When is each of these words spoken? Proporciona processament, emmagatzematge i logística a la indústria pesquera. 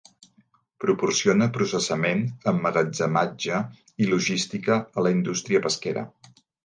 Proporciona 0.83 1.47
processament, 1.57 2.23
emmagatzematge 2.53 3.59
i 4.05 4.09
logística 4.15 4.79
a 4.79 5.05
la 5.09 5.13
indústria 5.19 5.63
pesquera. 5.67 6.09